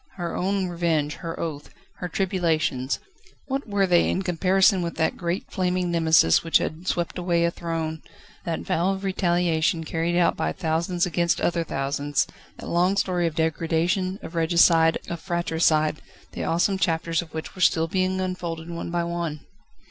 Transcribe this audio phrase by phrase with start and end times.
[0.15, 2.97] Her own revenge, her oath, her tribulations,
[3.45, 7.51] what were they in comparison with that great flaming Nemesis which had swept away a
[7.51, 8.01] throne,
[8.43, 12.25] that vow of retaliation carried out by thousands against other thousands,
[12.57, 17.61] that long story of degradation, of regicide, of fratricide, the awesome chapters of which were
[17.61, 19.41] still being unfolded one by one?